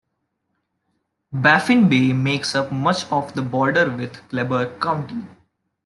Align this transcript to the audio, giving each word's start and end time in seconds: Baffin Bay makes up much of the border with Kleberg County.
Baffin 1.31 1.87
Bay 1.87 2.11
makes 2.11 2.55
up 2.55 2.71
much 2.71 3.05
of 3.11 3.35
the 3.35 3.43
border 3.43 3.87
with 3.95 4.13
Kleberg 4.29 4.81
County. 4.81 5.27